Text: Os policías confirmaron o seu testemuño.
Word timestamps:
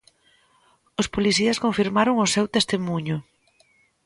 Os 1.01 1.07
policías 1.15 1.61
confirmaron 1.65 2.15
o 2.25 2.27
seu 2.33 2.45
testemuño. 2.55 3.17